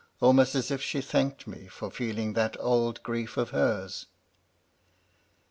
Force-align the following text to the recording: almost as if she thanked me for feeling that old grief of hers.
almost 0.19 0.55
as 0.55 0.71
if 0.71 0.81
she 0.81 0.99
thanked 0.99 1.45
me 1.45 1.67
for 1.67 1.91
feeling 1.91 2.33
that 2.33 2.57
old 2.59 3.03
grief 3.03 3.37
of 3.37 3.51
hers. 3.51 4.07